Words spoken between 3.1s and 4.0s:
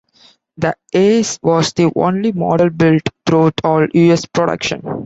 through all